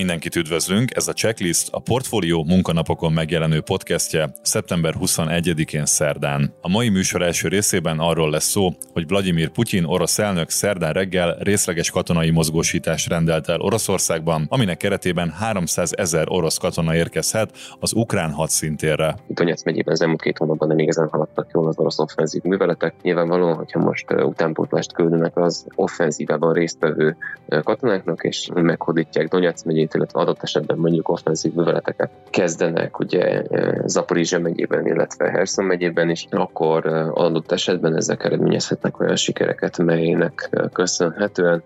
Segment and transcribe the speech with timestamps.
[0.00, 6.54] Mindenkit üdvözlünk, ez a Checklist a Portfólió munkanapokon megjelenő podcastje szeptember 21-én szerdán.
[6.60, 11.36] A mai műsor első részében arról lesz szó, hogy Vladimir Putyin orosz elnök szerdán reggel
[11.38, 18.30] részleges katonai mozgósítást rendelt el Oroszországban, aminek keretében 300 ezer orosz katona érkezhet az ukrán
[18.30, 19.16] hadszintérre.
[19.26, 22.94] Donetsz megyében az elmúlt két hónapban nem igazán haladtak jól az orosz offenzív műveletek.
[23.02, 27.16] Nyilvánvalóan, hogyha most utánpótlást küldenek az offenzívában résztvevő
[27.62, 33.82] katonáknak, és meghódítják Donetsz megyét, megyét, illetve adott esetben mondjuk offenzív műveleteket kezdenek ugye e,
[33.86, 40.48] Zaporizsia megyében, illetve Herson megyében is, akkor e, adott esetben ezek eredményezhetnek olyan sikereket, melynek
[40.50, 41.62] e, köszönhetően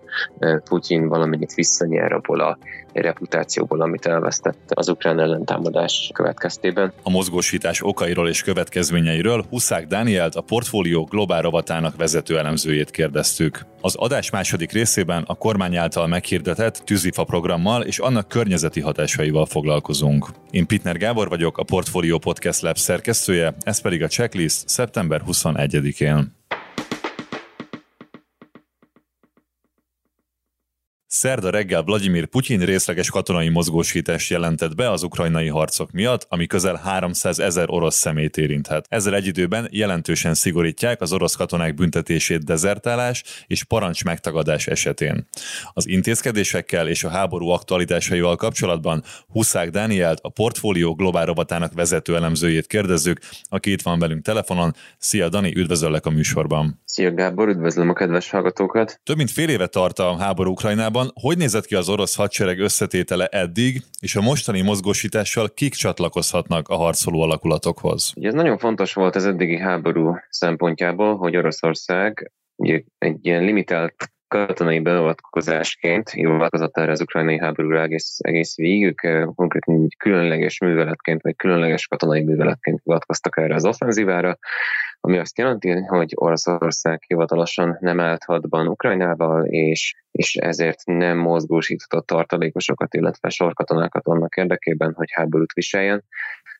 [0.63, 2.57] Putyin valamennyit visszanyer abból a
[3.01, 6.93] reputációból, amit elvesztett az ukrán ellentámadás következtében.
[7.03, 13.65] A mozgósítás okairól és következményeiről Huszák Dánielt, a portfólió globál rovatának vezető elemzőjét kérdeztük.
[13.81, 20.29] Az adás második részében a kormány által meghirdetett tűzifa programmal és annak környezeti hatásaival foglalkozunk.
[20.51, 26.33] Én Pitner Gábor vagyok, a Portfolio Podcast Lab szerkesztője, ez pedig a checklist szeptember 21-én.
[31.17, 36.75] Szerda reggel Vladimir Putyin részleges katonai mozgósítást jelentett be az ukrajnai harcok miatt, ami közel
[36.83, 38.85] 300 ezer orosz szemét érinthet.
[38.89, 45.27] Ezzel egy időben jelentősen szigorítják az orosz katonák büntetését dezertálás és parancs megtagadás esetén.
[45.73, 52.67] Az intézkedésekkel és a háború aktualitásaival kapcsolatban Huszák Dánielt, a portfólió globál robotának vezető elemzőjét
[52.67, 54.73] kérdezzük, aki itt van velünk telefonon.
[54.97, 56.81] Szia Dani, üdvözöllek a műsorban.
[56.85, 58.99] Szia Gábor, üdvözlöm a kedves hallgatókat.
[59.03, 63.25] Több mint fél éve tart a háború Ukrajnában, hogy nézett ki az orosz hadsereg összetétele
[63.25, 68.11] eddig, és a mostani mozgósítással kik csatlakozhatnak a harcoló alakulatokhoz?
[68.15, 74.13] Ugye ez nagyon fontos volt az eddigi háború szempontjából, hogy Oroszország ugye egy ilyen limitált
[74.27, 78.85] katonai beavatkozásként hivatkozott erre az ukrajnai háborúra egész, egész végig.
[78.85, 84.37] Ők eh, konkrétan egy különleges műveletként, vagy különleges katonai műveletként hivatkoztak erre az offenzívára,
[85.05, 92.05] ami azt jelenti, hogy Oroszország hivatalosan nem állt hadban Ukrajnával, és, és ezért nem mozgósított
[92.05, 96.03] tartalékosokat, illetve sorkatonákat annak érdekében, hogy háborút viseljen.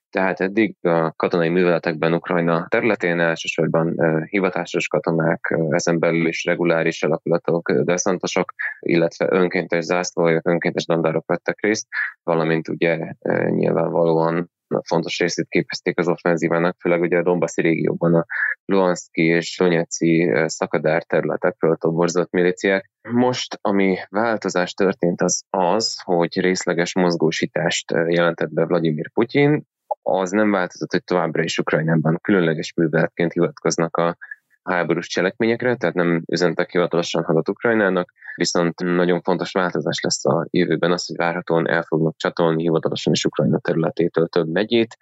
[0.09, 3.95] Tehát eddig a katonai műveletekben Ukrajna területén elsősorban
[4.29, 11.87] hivatásos katonák, ezen belül is reguláris alakulatok, deszantosok, illetve önkéntes zászlójak, önkéntes dandárok vettek részt,
[12.23, 13.13] valamint ugye
[13.49, 14.49] nyilvánvalóan
[14.83, 18.25] fontos részét képezték az offenzívának, főleg ugye a Dombaszi régióban a
[18.65, 22.91] Luhanszki és Donetszki szakadár területekről toborzott milíciák.
[23.11, 29.67] Most, ami változás történt, az az, hogy részleges mozgósítást jelentett be Vladimir Putyin,
[30.01, 34.17] az nem változott, hogy továbbra is Ukrajnában különleges műveletként hivatkoznak a
[34.65, 40.91] háborús cselekményekre, tehát nem üzentek hivatalosan hadat Ukrajnának, viszont nagyon fontos változás lesz a jövőben
[40.91, 44.97] az, hogy várhatóan el fognak csatolni hivatalosan is Ukrajna területétől több megyét.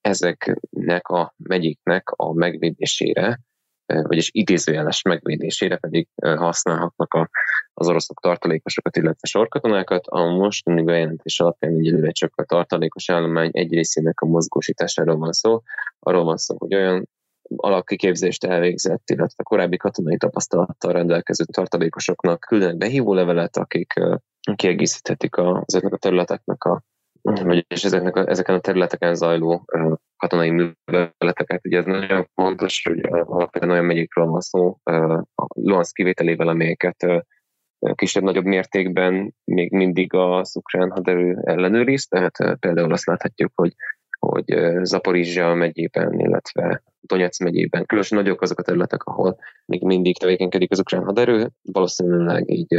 [0.00, 3.40] Ezeknek a megyéknek a megvédésére,
[3.86, 7.28] vagyis idézőjeles megvédésére pedig használhatnak a,
[7.74, 10.06] az oroszok tartalékosokat, illetve sorkatonákat.
[10.06, 15.62] A mostani bejelentés alapján egyelőre csak a tartalékos állomány egy részének a mozgósításáról van szó.
[15.98, 17.08] Arról van szó, hogy olyan
[17.56, 23.92] alapkiképzést elvégzett, illetve korábbi katonai tapasztalattal rendelkező tartalékosoknak küldenek behívó levelet, akik
[24.54, 26.82] kiegészíthetik a, ezeknek a területeknek a
[27.22, 29.64] vagyis ezeknek a, ezeken a területeken zajló
[30.16, 31.66] katonai műveleteket.
[31.66, 34.78] Ugye ez nagyon fontos, hogy alapvetően olyan megyékről van szó,
[35.34, 37.24] a Luhansk kivételével, amelyeket
[37.94, 43.74] kisebb-nagyobb mértékben még mindig az ukrán haderő ellenőriz, tehát például azt láthatjuk, hogy
[44.18, 44.44] hogy
[44.82, 50.78] Zaporizsia megyében, illetve Donetsz megyében, különösen nagyok azok a területek, ahol még mindig tevékenykedik az
[50.78, 52.76] ukrán haderő, valószínűleg így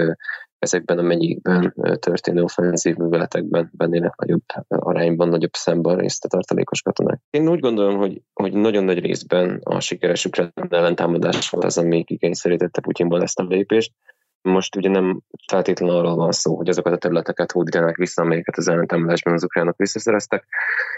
[0.59, 7.21] ezekben a megyékben történő offenzív műveletekben vennének nagyobb arányban, nagyobb szemben részt a tartalékos katonák.
[7.29, 12.03] Én úgy gondolom, hogy, hogy nagyon nagy részben a sikeres ukrán ellentámadás volt az, ami
[12.03, 13.93] kikényszerítette Putyinból ezt a lépést,
[14.41, 18.67] most ugye nem feltétlenül arról van szó, hogy azokat a területeket hódítanak vissza, amelyeket az
[18.67, 20.45] ellentámadásban az ukránok visszaszereztek,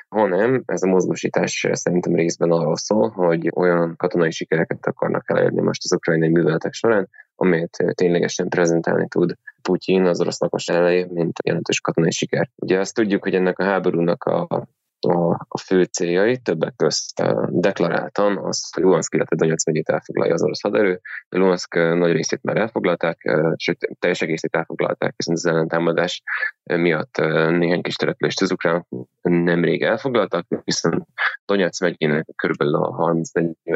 [0.10, 5.84] hanem ez a mozgósítás szerintem részben arról szól, hogy olyan katonai sikereket akarnak elérni most
[5.84, 11.82] az ukrajnai műveletek során, amelyet ténylegesen prezentálni tud Putyin az orosz lakos elejé, mint jelentős
[11.82, 12.50] katonai siker.
[12.56, 14.68] Ugye azt tudjuk, hogy ennek a háborúnak a
[15.06, 20.44] a, a fő céljai, többek közt deklaráltan az, hogy Luhansk, illetve Donetsz megyét elfoglalja az
[20.44, 21.02] orosz haderő.
[21.30, 26.24] Luhansk nagy részét már elfoglalták, sőt, teljes egészét elfoglalták, viszont az ellentámadás
[26.64, 27.18] miatt
[27.50, 28.88] néhány kis települést az ukrán
[29.22, 31.06] nemrég elfoglaltak, viszont
[31.46, 32.62] Donetsz megyének kb.
[32.62, 33.30] a 30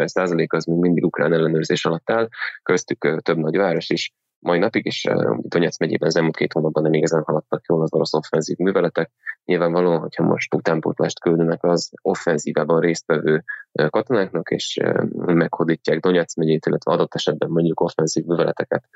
[0.03, 2.27] százalék az még mindig ukrán ellenőrzés alatt áll,
[2.63, 4.13] köztük több nagyváros is,
[4.45, 5.07] mai napig, és
[5.37, 9.11] Donetsz megyében az elmúlt két hónapban nem igazán haladtak jól az orosz offenzív műveletek.
[9.45, 13.43] Nyilvánvalóan, hogyha most utánpótlást küldenek az offenzívában résztvevő
[13.89, 14.79] katonáknak, és
[15.13, 18.89] meghódítják Donetsz megyét, illetve adott esetben mondjuk offenzív műveleteket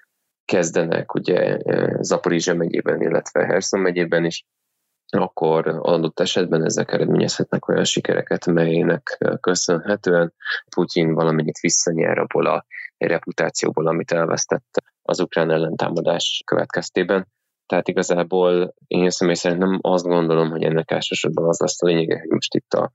[0.46, 1.58] kezdenek ugye
[2.02, 4.46] Zaporizsia megyében, illetve Herson megyében is,
[5.12, 10.34] akkor adott esetben ezek eredményezhetnek olyan sikereket, melynek köszönhetően
[10.76, 12.66] Putyin valamennyit visszanyer abból a
[12.98, 17.28] reputációból, amit elvesztett az ukrán ellentámadás következtében.
[17.66, 22.20] Tehát igazából én személy szerint nem azt gondolom, hogy ennek elsősorban az lesz a lényege,
[22.20, 22.92] hogy most itt a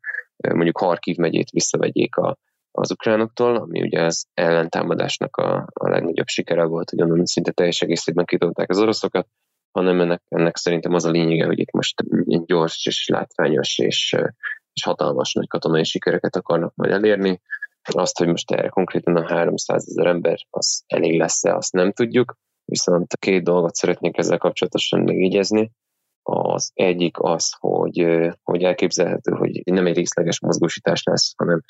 [0.52, 2.36] mondjuk Harkiv megyét visszavegyék a,
[2.70, 7.80] az ukránoktól, ami ugye az ellentámadásnak a, a legnagyobb sikere volt, hogy onnan szinte teljes
[7.80, 9.26] egészében kitolták az oroszokat,
[9.72, 12.02] hanem ennek, ennek szerintem az a lényege, hogy itt most
[12.46, 14.16] gyors és látványos és,
[14.72, 17.40] és hatalmas nagy katonai sikereket akarnak majd elérni.
[17.92, 22.36] Azt, hogy most erre konkrétan a 300 ezer ember, az elég lesz-e, azt nem tudjuk.
[22.64, 25.70] Viszont két dolgot szeretnék ezzel kapcsolatosan megjegyezni.
[26.22, 28.06] Az egyik az, hogy,
[28.42, 31.62] hogy elképzelhető, hogy nem egy részleges mozgósítás lesz, hanem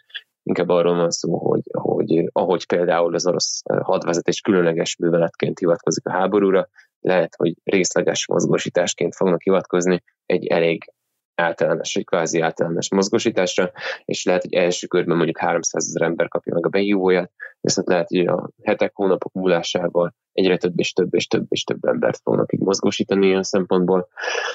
[0.42, 6.12] inkább arról van szó, hogy, hogy ahogy például az orosz hadvezetés különleges műveletként hivatkozik a
[6.12, 6.68] háborúra,
[7.00, 10.92] lehet, hogy részleges mozgósításként fognak hivatkozni egy elég
[11.34, 13.70] általános, egy kvázi általános mozgósításra,
[14.04, 18.08] és lehet, hogy első körben mondjuk 300 ezer ember kapja meg a behívóját, viszont lehet,
[18.08, 22.52] hogy a hetek, hónapok múlásával egyre több és több és több és több embert fognak
[22.52, 24.08] így mozgósítani ilyen szempontból.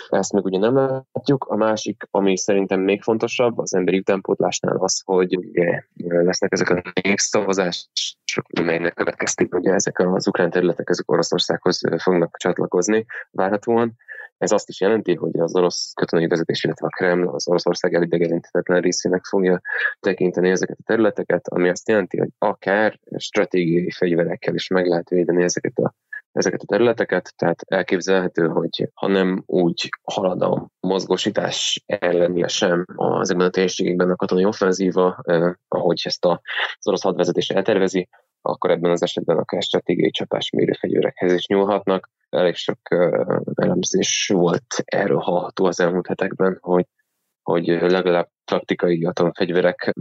[0.10, 1.46] Ezt meg ugye nem látjuk.
[1.50, 6.81] A másik, ami szerintem még fontosabb az emberi utánpótlásnál az, hogy ugye lesznek ezek a
[7.02, 13.96] népszavazások, melynek következtében ugye ezek az ukrán területek ezek Oroszországhoz fognak csatlakozni várhatóan,
[14.39, 18.81] ez azt is jelenti, hogy az orosz katonai vezetés, illetve a Kreml az Oroszország elidegeníthetetlen
[18.81, 19.62] részének fogja
[20.00, 25.44] tekinteni ezeket a területeket, ami azt jelenti, hogy akár stratégiai fegyverekkel is meg lehet védeni
[25.44, 25.94] ezeket a
[26.31, 32.85] ezeket a területeket, tehát elképzelhető, hogy ha nem úgy halad a mozgósítás ellenére sem
[33.21, 36.42] ezekben a térségekben a katonai offenzíva, eh, ahogy ezt a,
[36.77, 38.09] az orosz hadvezetés eltervezi,
[38.42, 42.09] akkor ebben az esetben akár stratégiai csapásmérő fegyverekhez is nyúlhatnak.
[42.30, 42.80] Elég sok
[43.56, 46.86] elemzés volt erről hallható az elmúlt hetekben, hogy,
[47.44, 49.94] hogy legalább taktikai atomfegyverek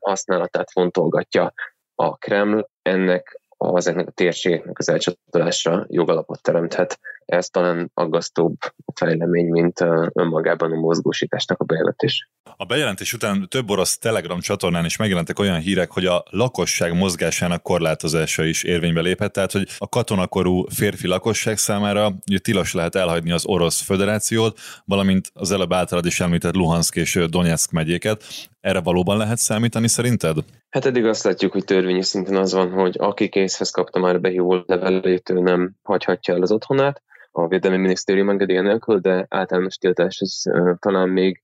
[0.00, 1.52] használatát fontolgatja
[1.94, 2.68] a Kreml.
[2.82, 6.98] Ennek ezeknek a térségeknek az elcsatolásra jogalapot teremthet.
[7.26, 8.56] Ez talán aggasztóbb
[8.94, 9.80] fejlemény, mint
[10.12, 12.28] önmagában a mozgósításnak a bejelentés.
[12.56, 17.62] A bejelentés után több orosz Telegram csatornán is megjelentek olyan hírek, hogy a lakosság mozgásának
[17.62, 23.30] korlátozása is érvénybe léphet, tehát hogy a katonakorú férfi lakosság számára ugye, tilos lehet elhagyni
[23.30, 28.24] az Orosz Föderációt, valamint az előbb általad is említett Luhansk és Donetsk megyéket.
[28.60, 30.36] Erre valóban lehet számítani szerinted?
[30.70, 34.62] Hát eddig azt látjuk, hogy törvényi szinten az van, hogy aki készhez kapta már behívó
[34.66, 37.02] levelét, ő nem hagyhatja el az otthonát
[37.36, 40.42] a Védelmi Minisztérium engedélye nélkül, de általános tiltás ez
[40.78, 41.42] talán még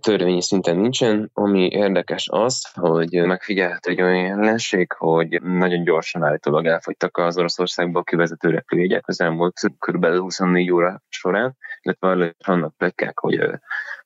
[0.00, 1.30] törvényi szinten nincsen.
[1.32, 8.04] Ami érdekes az, hogy megfigyelhet egy olyan jelenség, hogy nagyon gyorsan állítólag elfogytak az Oroszországból
[8.04, 10.06] kivezető repülőjegyek az elmúlt kb.
[10.06, 13.40] 24 óra során, illetve vannak plekkák, hogy,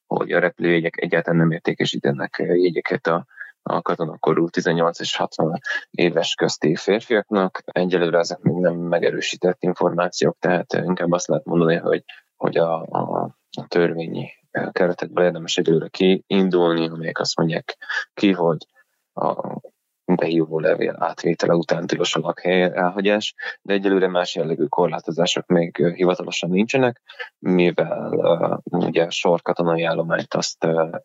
[0.07, 3.27] hogy a repülőjegyek egyáltalán nem értékesítenek jegyeket a
[3.67, 7.63] a katonakorú 18 és 60 éves közti férfiaknak.
[7.65, 12.05] Egyelőre ezek még nem megerősített információk, tehát inkább azt lehet mondani, hogy,
[12.37, 13.37] hogy a, a,
[13.69, 14.29] törvényi
[14.73, 17.77] keretekből érdemes egyelőre kiindulni, amelyek azt mondják
[18.15, 18.67] ki, hogy
[19.13, 19.61] a
[20.05, 26.51] behívó levél átvétele után tilos a lakhely elhagyás, de egyelőre más jellegű korlátozások még hivatalosan
[26.51, 27.03] nincsenek,
[27.39, 30.99] mivel uh, ugye sor katonai állományt azt uh,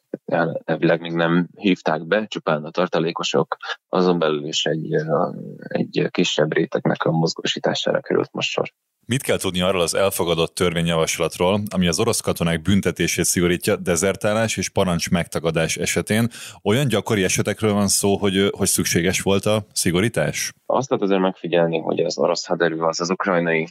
[0.66, 3.58] elvileg még nem hívták be, csupán a tartalékosok,
[3.90, 8.74] azon belül is egy, uh, egy kisebb rétegnek a mozgósítására került most sor.
[9.10, 14.70] Mit kell tudni arról az elfogadott törvényjavaslatról, ami az orosz katonák büntetését szigorítja dezertálás és
[14.70, 16.28] parancs megtagadás esetén?
[16.64, 20.52] Olyan gyakori esetekről van szó, hogy, hogy szükséges volt a szigorítás?
[20.66, 23.68] Azt lehet azért megfigyelni, hogy az orosz haderő az az ukrajnai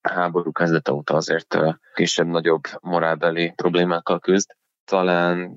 [0.00, 1.58] háború kezdete óta azért
[1.94, 4.50] kisebb-nagyobb morálbeli problémákkal küzd.
[4.84, 5.54] Talán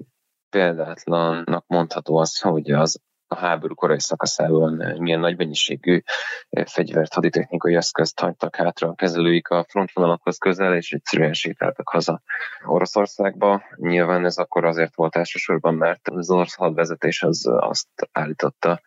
[0.50, 6.01] példátlannak mondható az, hogy az a háború korai szakaszában eh, milyen nagy mennyiségű
[6.50, 12.22] eh, fegyvert, haditechnikai eszközt hagytak hátra a kezelőik a frontvonalakhoz közel, és egyszerűen sétáltak haza
[12.65, 13.62] Oroszországba.
[13.75, 18.81] Nyilván ez akkor azért volt elsősorban, mert az orosz hadvezetés az azt állította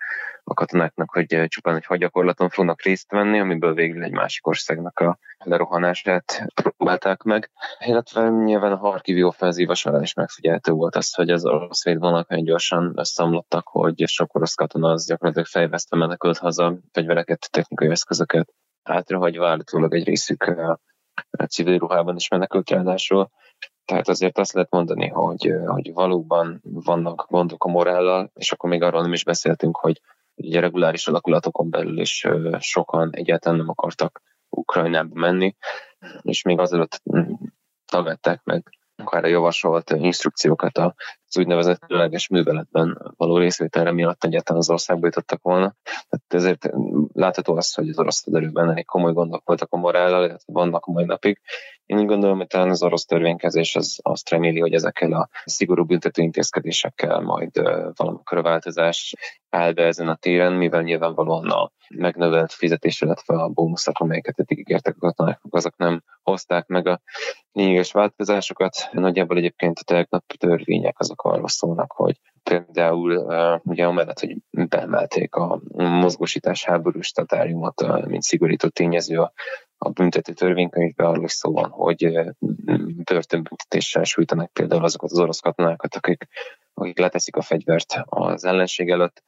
[0.44, 4.98] a katonáknak, hogy eh, csupán egy hadgyakorlaton fognak részt venni, amiből végül egy másik országnak
[4.98, 7.50] a lerohanását próbálták meg.
[7.78, 12.44] Illetve nyilván a Harkivi offenzíva során is megfigyelhető volt az, hogy az orosz védvonalak olyan
[12.44, 19.48] gyorsan összeomlottak, hogy sok orosz katona az gyakorlatilag fejvesztve menekült haza, fegyvereket, technikai eszközöket hátrahagyva,
[19.48, 20.42] állítólag egy részük
[21.30, 23.30] a civil ruhában is menekült ráadásul.
[23.84, 28.82] Tehát azért azt lehet mondani, hogy, hogy valóban vannak gondok a morállal, és akkor még
[28.82, 30.00] arról nem is beszéltünk, hogy
[30.42, 32.26] ugye reguláris alakulatokon belül is
[32.58, 35.56] sokan egyáltalán nem akartak Ukrajnába menni,
[36.22, 37.32] és még azelőtt mm,
[37.84, 44.70] tagadták meg akár a javasolt instrukciókat az úgynevezett különleges műveletben való részvételre miatt egyáltalán az
[44.70, 45.74] országba jutottak volna.
[45.82, 46.70] Tehát ezért
[47.12, 50.92] látható az, hogy az orosz erőben elég komoly gondok voltak a morállal, illetve vannak a
[50.92, 51.40] mai napig.
[51.90, 55.84] Én úgy gondolom, hogy talán az orosz törvénykezés az azt reméli, hogy ezekkel a szigorú
[55.84, 57.50] büntető intézkedésekkel majd
[57.96, 59.14] valamikor változás
[59.48, 64.58] áll be ezen a téren, mivel nyilvánvalóan a megnövelt fizetés, illetve a bónuszok, amelyeket eddig
[64.58, 67.00] ígértek a katonáknak, azok nem hozták meg a
[67.52, 68.88] lényeges változásokat.
[68.92, 73.16] Nagyjából egyébként a tegnap törvények azok arról szólnak, hogy például
[73.64, 79.32] ugye amellett, hogy beemelték a mozgósítás háborús statáriumot, uh, mint szigorító tényező a,
[79.82, 82.20] a büntető törvénykönyvben arról is szó van, hogy
[83.04, 86.26] börtönbüntetéssel sújtanak például azokat az orosz katonákat, akik,
[86.74, 89.22] akik leteszik a fegyvert az ellenség előtt,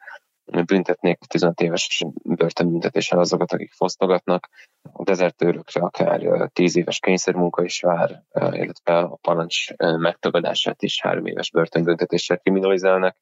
[0.45, 4.49] büntetnék 15 éves börtönbüntetéssel azokat, akik fosztogatnak.
[4.93, 11.51] A dezertőrökre akár 10 éves kényszermunka is vár, illetve a parancs megtagadását is 3 éves
[11.51, 13.17] börtönbüntetéssel kriminalizálnak.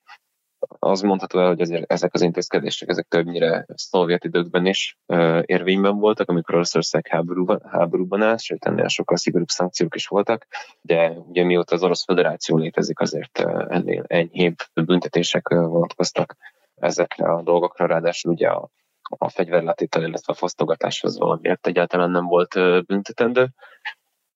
[0.79, 4.99] Az mondható el, hogy azért ezek az intézkedések ezek többnyire szovjet időkben is
[5.45, 10.47] érvényben voltak, amikor Oroszország háborúban, háborúban állt, sőt ennél sokkal szigorúbb szankciók is voltak,
[10.81, 16.37] de ugye mióta az Orosz Föderáció létezik, azért ennél enyhébb büntetések vonatkoztak
[16.75, 18.69] ezekre a dolgokra, ráadásul ugye a,
[19.03, 22.55] a fegyverletétel, illetve a fosztogatás az valamiért egyáltalán nem volt
[22.87, 23.49] büntetendő.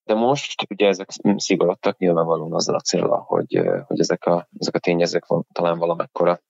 [0.05, 4.79] De most ugye ezek szigorodtak nyilvánvalóan azzal a célra, hogy, hogy ezek, a, ezek a
[4.79, 6.41] tényezők talán valamekkora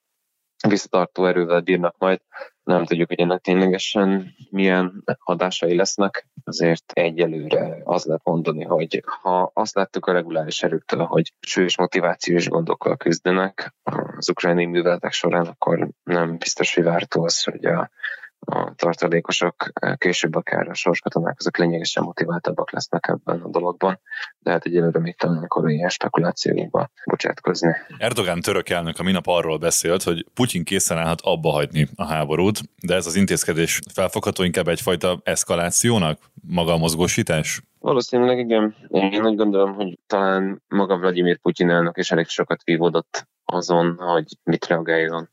[0.67, 2.21] visszatartó erővel bírnak majd.
[2.63, 9.51] Nem tudjuk, hogy ennek ténylegesen milyen hatásai lesznek, azért egyelőre az lehet mondani, hogy ha
[9.53, 15.89] azt láttuk a reguláris erőktől, hogy súlyos motivációs gondokkal küzdenek az ukrajnai műveletek során, akkor
[16.03, 17.89] nem biztos, hogy vártó az, hogy a
[18.39, 23.99] a tartalékosok eh, később akár a sorskatonák azok lényegesen motiváltabbak lesznek ebben a dologban,
[24.39, 27.75] de hát egyelőre még talán akkor ilyen spekulációkba bocsátkozni.
[27.97, 32.59] Erdogán török elnök a minap arról beszélt, hogy Putyin készen állhat abba hagyni a háborút,
[32.81, 37.61] de ez az intézkedés felfogható inkább egyfajta eszkalációnak, maga a mozgósítás?
[37.79, 38.75] Valószínűleg igen.
[38.87, 44.25] Én úgy gondolom, hogy talán maga Vladimir Putyin elnök is elég sokat vívódott azon, hogy
[44.43, 45.29] mit reagáljon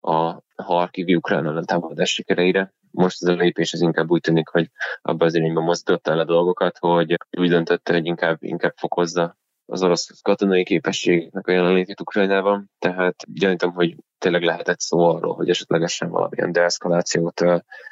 [0.00, 2.72] a Harkivi ukrán ellen támadás sikereire.
[2.90, 4.70] Most ez a lépés az inkább úgy tűnik, hogy
[5.02, 9.82] abban az irányban mozdította el a dolgokat, hogy úgy döntötte, hogy inkább, inkább fokozza az
[9.82, 16.10] orosz katonai képességnek a jelenlétét Ukrajnában, tehát gyanítom, hogy tényleg lehetett szó arról, hogy esetlegesen
[16.10, 17.44] valamilyen deeszkalációt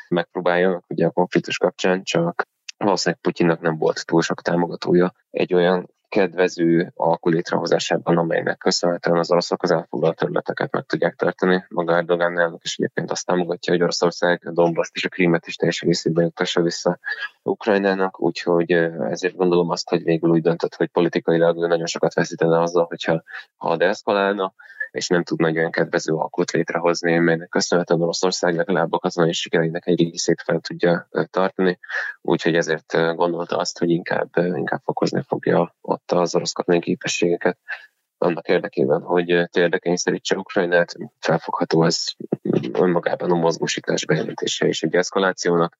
[0.09, 2.47] megpróbáljanak ugye a konfliktus kapcsán, csak
[2.77, 9.31] valószínűleg Putyinnak nem volt túl sok támogatója egy olyan kedvező alkul létrehozásában, amelynek köszönhetően az
[9.31, 11.65] oroszok az elfoglalt területeket meg tudják tartani.
[11.69, 15.57] Maga Erdogan elnök is egyébként azt támogatja, hogy Oroszország a Donbass és a Krímet is
[15.57, 16.99] teljes részében jutassa vissza
[17.43, 18.71] Ukrajnának, úgyhogy
[19.11, 23.23] ezért gondolom azt, hogy végül úgy döntött, hogy politikailag nagyon sokat veszítene azzal, hogyha
[23.57, 24.55] ha deeszkalálna,
[24.90, 29.87] és nem tud nagy olyan kedvező alkot létrehozni, melynek köszönhetően Oroszország legalább a katonai sikereinek
[29.87, 31.78] egy részét fel tudja tartani,
[32.21, 37.59] úgyhogy ezért gondolta azt, hogy inkább, inkább fokozni fogja ott az orosz katonai képességeket
[38.18, 42.04] annak érdekében, hogy térdekényszerítse Ukrajnát, felfogható ez
[42.73, 45.78] önmagában a mozgósítás bejelentése és egy eszkalációnak,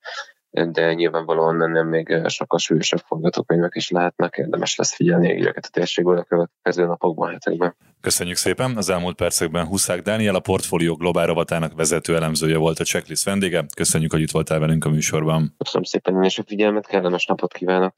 [0.65, 6.19] de nyilvánvalóan nem még sokkal súlyosabb forgatókönyvek is lehetnek, érdemes lesz figyelni őket a térségből
[6.19, 7.75] a következő napokban, hetekben.
[8.01, 8.77] Köszönjük szépen!
[8.77, 13.65] Az elmúlt percekben Huszák Dániel, a Portfólió Globál rovatának vezető elemzője volt a checklist vendége.
[13.77, 15.55] Köszönjük, hogy itt voltál velünk a műsorban.
[15.59, 17.93] Köszönöm szépen és a figyelmet, kellemes napot kívánok!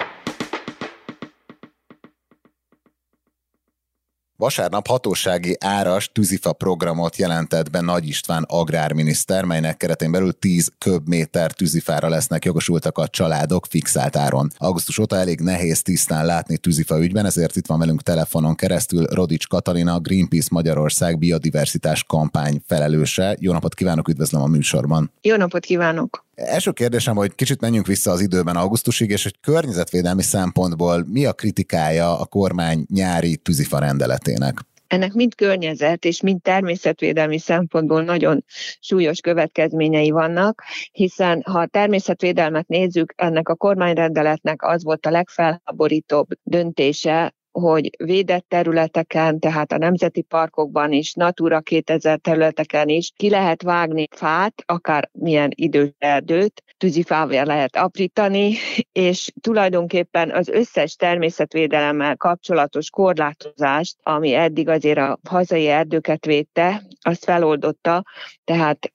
[4.41, 11.53] Vasárnap hatósági áras tűzifa programot jelentett be Nagy István agrárminiszter, melynek keretén belül 10 köbméter
[11.53, 14.51] tűzifára lesznek jogosultak a családok fixált áron.
[14.57, 19.47] Augusztus óta elég nehéz tisztán látni tűzifa ügyben, ezért itt van velünk telefonon keresztül Rodics
[19.47, 23.37] Katalina, Greenpeace Magyarország biodiversitás kampány felelőse.
[23.41, 25.13] Jó napot kívánok, üdvözlöm a műsorban.
[25.23, 26.29] Jó napot kívánok!
[26.45, 31.33] Első kérdésem, hogy kicsit menjünk vissza az időben augusztusig, és hogy környezetvédelmi szempontból mi a
[31.33, 34.69] kritikája a kormány nyári tűzifa rendeletének?
[34.91, 38.45] ennek mind környezet és mind természetvédelmi szempontból nagyon
[38.81, 46.29] súlyos következményei vannak, hiszen ha a természetvédelmet nézzük, ennek a kormányrendeletnek az volt a legfelháborítóbb
[46.43, 53.62] döntése, hogy védett területeken, tehát a nemzeti parkokban is, Natura 2000 területeken is ki lehet
[53.62, 58.55] vágni fát, akár milyen idős erdőt, tűzifával lehet aprítani,
[58.93, 67.25] és tulajdonképpen az összes természetvédelemmel kapcsolatos korlátozást, ami eddig azért a hazai erdőket védte, azt
[67.25, 68.05] feloldotta,
[68.45, 68.93] tehát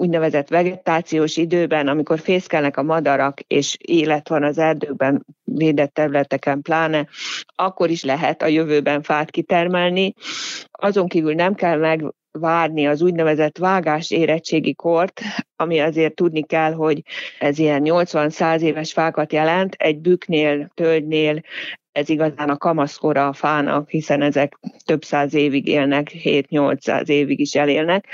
[0.00, 5.24] úgynevezett vegetációs időben, amikor fészkelnek a madarak, és élet van az erdőkben,
[5.54, 7.06] védett területeken pláne,
[7.54, 10.14] akkor is lehet a jövőben fát kitermelni.
[10.70, 12.04] Azon kívül nem kell meg
[12.38, 15.20] várni az úgynevezett vágás érettségi kort,
[15.56, 17.02] ami azért tudni kell, hogy
[17.38, 21.40] ez ilyen 80-100 éves fákat jelent, egy büknél, tölgynél
[21.92, 27.54] ez igazán a kamaszkora a fának, hiszen ezek több száz évig élnek, 7-800 évig is
[27.54, 28.06] elélnek,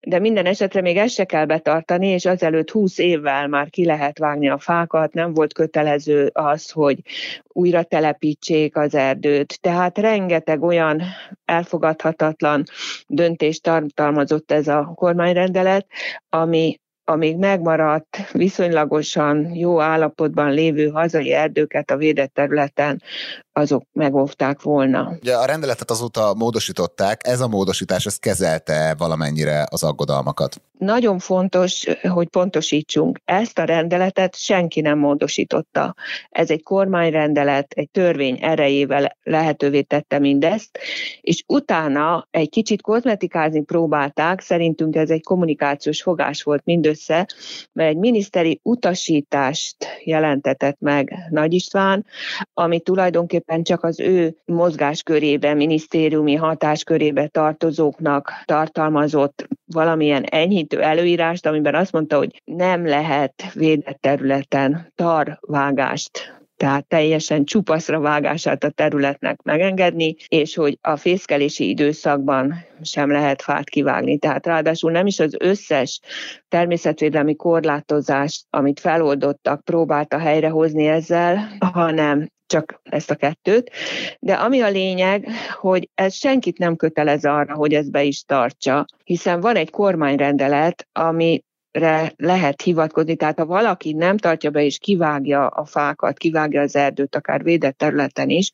[0.00, 4.18] de minden esetre még ezt se kell betartani, és azelőtt 20 évvel már ki lehet
[4.18, 6.98] vágni a fákat, nem volt kötelező az, hogy
[7.48, 9.60] újra telepítsék az erdőt.
[9.60, 11.02] Tehát rengeteg olyan
[11.44, 12.62] elfogadhatatlan
[13.06, 15.86] döntést tartalmazott ez a kormányrendelet,
[16.28, 23.02] ami a még megmaradt, viszonylagosan jó állapotban lévő hazai erdőket a védett területen
[23.56, 25.16] azok megóvták volna.
[25.20, 30.60] Ugye a rendeletet azóta módosították, ez a módosítás ez kezelte valamennyire az aggodalmakat?
[30.78, 35.94] Nagyon fontos, hogy pontosítsunk, ezt a rendeletet senki nem módosította.
[36.30, 40.78] Ez egy kormányrendelet, egy törvény erejével lehetővé tette mindezt,
[41.20, 46.93] és utána egy kicsit kozmetikázni próbálták, szerintünk ez egy kommunikációs fogás volt mindössze,
[47.72, 52.06] mert egy miniszteri utasítást jelentetett meg Nagy István,
[52.54, 61.92] ami tulajdonképpen csak az ő mozgáskörébe, minisztériumi hatáskörébe tartozóknak tartalmazott valamilyen enyhítő előírást, amiben azt
[61.92, 70.54] mondta, hogy nem lehet védett területen tarvágást tehát teljesen csupaszra vágását a területnek megengedni, és
[70.54, 74.18] hogy a fészkelési időszakban sem lehet fát kivágni.
[74.18, 76.00] Tehát ráadásul nem is az összes
[76.48, 83.70] természetvédelmi korlátozást, amit feloldottak, próbálta helyrehozni ezzel, hanem csak ezt a kettőt.
[84.20, 85.28] De ami a lényeg,
[85.60, 90.88] hogy ez senkit nem kötelez arra, hogy ezt be is tartsa, hiszen van egy kormányrendelet,
[90.92, 91.42] ami
[92.16, 97.16] lehet hivatkozni, tehát ha valaki nem tartja be és kivágja a fákat, kivágja az erdőt,
[97.16, 98.50] akár védett területen is,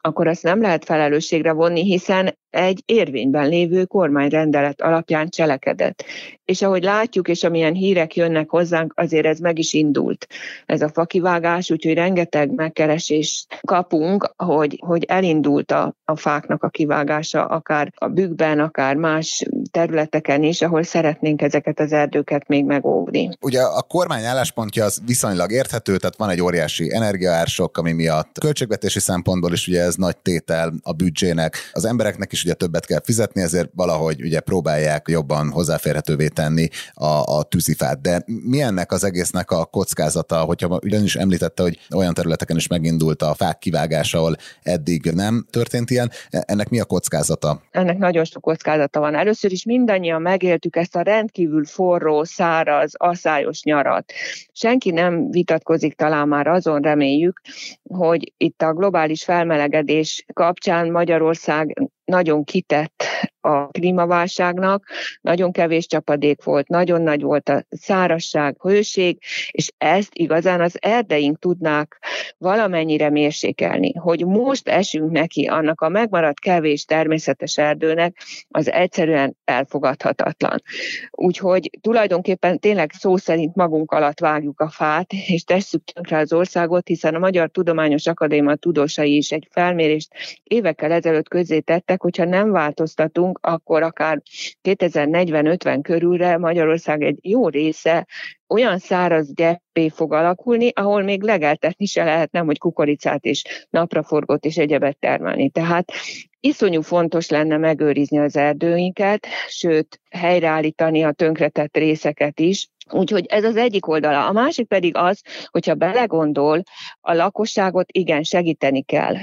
[0.00, 6.04] akkor azt nem lehet felelősségre vonni, hiszen egy érvényben lévő kormányrendelet alapján cselekedett.
[6.44, 10.26] És ahogy látjuk, és amilyen hírek jönnek hozzánk, azért ez meg is indult,
[10.66, 17.44] ez a fakivágás, úgyhogy rengeteg megkeresést kapunk, hogy, hogy elindult a, a fáknak a kivágása,
[17.44, 23.28] akár a bükkben, akár más területeken is, ahol szeretnénk ezeket az erdőket még megóvni.
[23.40, 29.00] Ugye a kormány álláspontja az viszonylag érthető, tehát van egy óriási energiaársok, ami miatt költségvetési
[29.00, 31.56] szempontból is ugye ez nagy tétel a büdzsének.
[31.72, 37.38] Az embereknek is ugye többet kell fizetni, ezért valahogy ugye próbálják jobban hozzáférhetővé tenni a,
[37.38, 38.00] a tűzifát.
[38.00, 43.22] De mi ennek az egésznek a kockázata, hogyha ugyanis említette, hogy olyan területeken is megindult
[43.22, 47.62] a fák kivágása, ahol eddig nem történt ilyen, ennek mi a kockázata?
[47.70, 49.14] Ennek nagyon sok kockázata van.
[49.14, 54.12] Először is mindannyian megéltük ezt a rendkívül forró, száraz, asszályos nyarat.
[54.52, 57.40] Senki nem vitatkozik talán már azon, reméljük,
[57.82, 63.04] hogy itt a globális felmelegedés növekedés kapcsán Magyarország nagyon kitett
[63.40, 64.84] a klímaválságnak,
[65.20, 69.18] nagyon kevés csapadék volt, nagyon nagy volt a szárasság, hőség,
[69.50, 71.98] és ezt igazán az erdeink tudnák
[72.38, 73.92] valamennyire mérsékelni.
[73.94, 78.16] Hogy most esünk neki annak a megmaradt kevés természetes erdőnek,
[78.48, 80.62] az egyszerűen elfogadhatatlan.
[81.10, 86.88] Úgyhogy tulajdonképpen tényleg szó szerint magunk alatt vágjuk a fát, és tesszük tönkre az országot,
[86.88, 92.50] hiszen a Magyar Tudományos Akadémia tudósai is egy felmérést évekkel ezelőtt közzétettek, valószínűleg, hogyha nem
[92.50, 94.22] változtatunk, akkor akár
[94.62, 98.06] 2040-50 körülre Magyarország egy jó része
[98.48, 104.44] olyan száraz gyeppé fog alakulni, ahol még legeltetni se lehet, nem, hogy kukoricát és napraforgót
[104.44, 105.50] és egyebet termelni.
[105.50, 105.92] Tehát
[106.40, 113.56] iszonyú fontos lenne megőrizni az erdőinket, sőt, helyreállítani a tönkretett részeket is, Úgyhogy ez az
[113.56, 114.26] egyik oldala.
[114.26, 116.62] A másik pedig az, hogyha belegondol,
[117.00, 119.14] a lakosságot igen segíteni kell.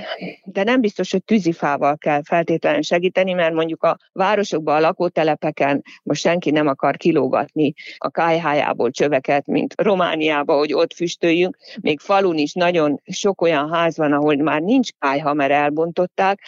[0.43, 6.21] De nem biztos, hogy tűzifával kell feltétlenül segíteni, mert mondjuk a városokban, a lakótelepeken most
[6.21, 11.57] senki nem akar kilógatni a kájhájából csöveket, mint Romániába, hogy ott füstöljünk.
[11.81, 16.39] Még falun is nagyon sok olyan ház van, ahol már nincs kájha, mert elbontották.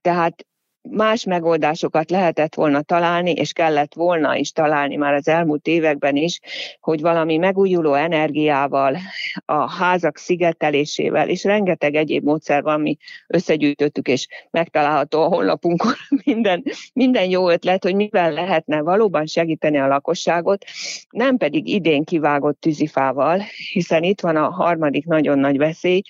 [0.00, 0.46] Tehát
[0.90, 6.40] más megoldásokat lehetett volna találni, és kellett volna is találni már az elmúlt években is,
[6.80, 8.96] hogy valami megújuló energiával,
[9.44, 15.92] a házak szigetelésével, és rengeteg egyéb módszer van, mi összegyűjtöttük, és megtalálható a honlapunkon
[16.24, 20.64] minden, minden jó ötlet, hogy mivel lehetne valóban segíteni a lakosságot,
[21.10, 23.42] nem pedig idén kivágott tűzifával,
[23.72, 26.02] hiszen itt van a harmadik nagyon nagy veszély,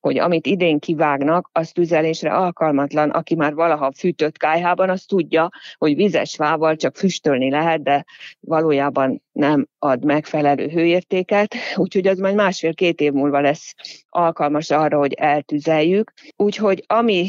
[0.00, 5.96] hogy amit idén kivágnak, az tüzelésre alkalmatlan, aki már valaha fűtött kájhában, az tudja, hogy
[5.96, 8.04] vizes fával csak füstölni lehet, de
[8.40, 13.74] valójában nem ad megfelelő hőértéket, úgyhogy az majd másfél-két év múlva lesz
[14.08, 16.12] alkalmas arra, hogy eltüzeljük.
[16.36, 17.28] Úgyhogy ami,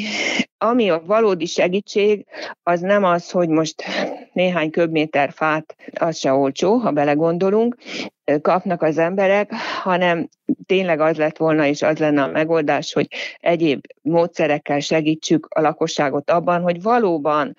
[0.57, 2.25] ami a valódi segítség,
[2.63, 3.84] az nem az, hogy most
[4.34, 7.75] néhány köbméter fát, az se olcsó, ha belegondolunk,
[8.41, 10.30] kapnak az emberek, hanem
[10.65, 13.08] tényleg az lett volna, és az lenne a megoldás, hogy
[13.39, 17.56] egyéb módszerekkel segítsük a lakosságot abban, hogy valóban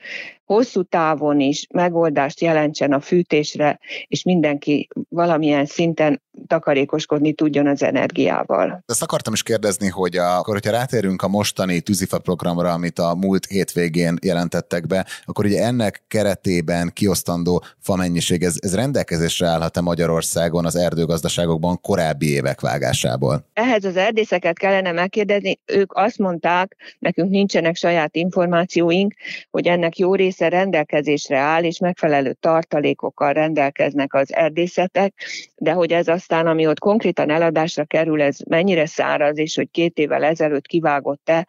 [0.52, 8.82] hosszú távon is megoldást jelentsen a fűtésre, és mindenki valamilyen szinten takarékoskodni tudjon az energiával.
[8.86, 13.14] Ezt akartam is kérdezni, hogy a, akkor, hogyha rátérünk a mostani tűzifa programra, amit a
[13.14, 19.80] múlt hétvégén jelentettek be, akkor ugye ennek keretében kiosztandó fa mennyiség, ez, ez rendelkezésre állhat-e
[19.80, 23.46] Magyarországon az erdőgazdaságokban korábbi évek vágásából?
[23.52, 29.14] Ehhez az erdészeket kellene megkérdezni, ők azt mondták, nekünk nincsenek saját információink,
[29.50, 35.14] hogy ennek jó része rendelkezésre áll, és megfelelő tartalékokkal rendelkeznek az erdészetek,
[35.56, 39.98] de hogy ez aztán, ami ott konkrétan eladásra kerül, ez mennyire száraz, és hogy két
[39.98, 41.46] évvel ezelőtt kivágott-e,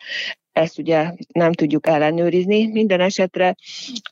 [0.53, 2.67] ezt ugye nem tudjuk ellenőrizni.
[2.67, 3.55] Minden esetre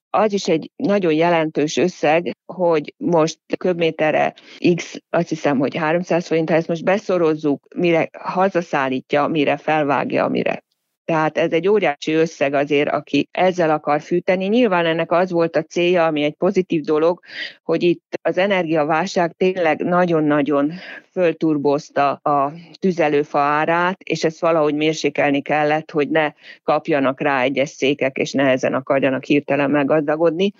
[0.09, 4.33] az is egy nagyon jelentős összeg, hogy most köbméterre
[4.75, 10.63] X, azt hiszem, hogy 300 forint, ha ezt most beszorozzuk, mire hazaszállítja, mire felvágja, mire
[11.11, 14.45] tehát ez egy óriási összeg azért, aki ezzel akar fűteni.
[14.45, 17.19] Nyilván ennek az volt a célja, ami egy pozitív dolog,
[17.63, 20.71] hogy itt az energiaválság tényleg nagyon-nagyon
[21.11, 26.31] fölturbozta a tüzelőfa árát, és ezt valahogy mérsékelni kellett, hogy ne
[26.63, 30.51] kapjanak rá egyes székek, és nehezen akarjanak hirtelen meggazdagodni.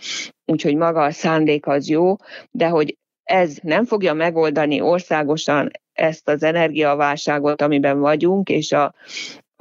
[0.46, 2.16] Úgyhogy maga a szándék az jó,
[2.50, 8.94] de hogy ez nem fogja megoldani országosan ezt az energiaválságot, amiben vagyunk, és a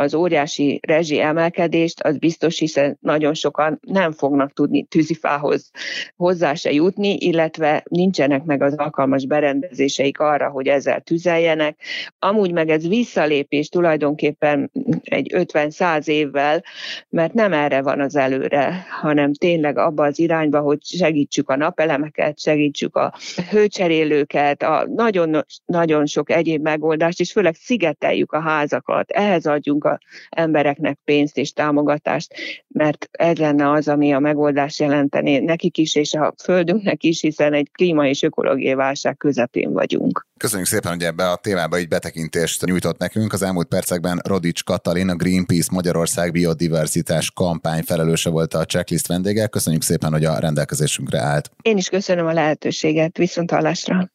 [0.01, 5.71] az óriási rezsi emelkedést, az biztos, hiszen nagyon sokan nem fognak tudni tűzifához
[6.17, 11.77] hozzá se jutni, illetve nincsenek meg az alkalmas berendezéseik arra, hogy ezzel tüzeljenek.
[12.19, 14.71] Amúgy meg ez visszalépés tulajdonképpen
[15.03, 16.65] egy 50-100 évvel,
[17.09, 22.41] mert nem erre van az előre, hanem tényleg abba az irányba, hogy segítsük a napelemeket,
[22.41, 23.13] segítsük a
[23.51, 29.85] hőcserélőket, a nagyon, nagyon sok egyéb megoldást, és főleg szigeteljük a házakat, ehhez adjunk
[30.29, 32.35] embereknek pénzt és támogatást,
[32.69, 37.53] mert ez lenne az, ami a megoldás jelentené nekik is, és a földünknek is, hiszen
[37.53, 40.27] egy klíma és ökológiai válság közepén vagyunk.
[40.37, 43.33] Köszönjük szépen, hogy ebbe a témába így betekintést nyújtott nekünk.
[43.33, 49.47] Az elmúlt percekben Rodics Katalin, a Greenpeace Magyarország biodiverzitás kampány felelőse volt a checklist vendége.
[49.47, 51.51] Köszönjük szépen, hogy a rendelkezésünkre állt.
[51.63, 53.17] Én is köszönöm a lehetőséget.
[53.17, 54.11] Viszont hallásra.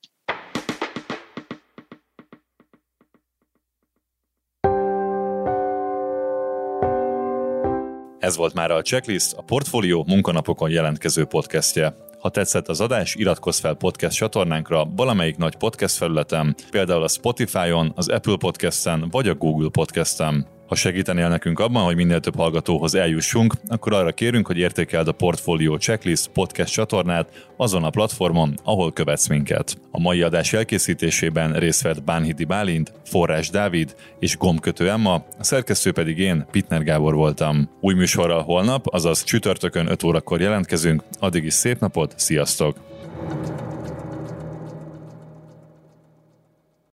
[8.25, 11.95] Ez volt már a Checklist, a Portfolio munkanapokon jelentkező podcastje.
[12.19, 17.91] Ha tetszett az adás, iratkozz fel podcast csatornánkra valamelyik nagy podcast felületen, például a Spotify-on,
[17.95, 20.54] az Apple Podcast-en vagy a Google Podcast-en.
[20.67, 25.11] Ha segítenél nekünk abban, hogy minél több hallgatóhoz eljussunk, akkor arra kérünk, hogy értékeld a
[25.11, 29.77] Portfolio Checklist podcast csatornát azon a platformon, ahol követsz minket.
[29.91, 35.91] A mai adás elkészítésében részt vett Bánhidi Bálint, Forrás Dávid és Gomkötő Emma, a szerkesztő
[35.91, 37.69] pedig én, Pitner Gábor voltam.
[37.81, 42.77] Új műsorral holnap, azaz csütörtökön 5 órakor jelentkezünk, addig is szép napot, sziasztok!